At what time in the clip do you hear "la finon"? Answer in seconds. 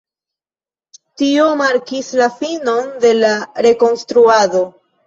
2.23-2.91